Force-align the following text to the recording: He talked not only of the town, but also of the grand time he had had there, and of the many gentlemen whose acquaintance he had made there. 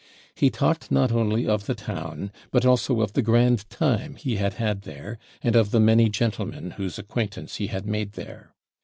He 0.33 0.49
talked 0.49 0.89
not 0.89 1.11
only 1.11 1.47
of 1.47 1.67
the 1.67 1.75
town, 1.75 2.31
but 2.49 2.65
also 2.65 3.01
of 3.01 3.13
the 3.13 3.21
grand 3.21 3.69
time 3.69 4.15
he 4.15 4.37
had 4.37 4.55
had 4.55 4.81
there, 4.81 5.19
and 5.43 5.55
of 5.55 5.69
the 5.69 5.79
many 5.79 6.09
gentlemen 6.09 6.71
whose 6.71 6.97
acquaintance 6.97 7.57
he 7.57 7.67
had 7.67 7.85
made 7.85 8.13
there. 8.13 8.51